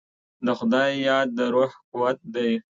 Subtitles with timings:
[0.45, 2.51] د خدای یاد د روح قوت دی.